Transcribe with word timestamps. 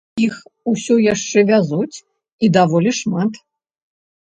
Іх 0.27 0.37
усё 0.71 0.95
яшчэ 1.13 1.39
вязуць, 1.51 1.95
і 2.47 2.51
даволі 2.59 2.97
шмат. 3.03 3.31